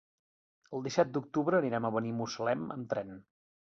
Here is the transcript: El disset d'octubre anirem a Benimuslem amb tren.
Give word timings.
El 0.77 0.85
disset 0.87 1.13
d'octubre 1.19 1.61
anirem 1.61 1.89
a 1.91 1.95
Benimuslem 2.01 2.69
amb 2.81 2.95
tren. 2.97 3.19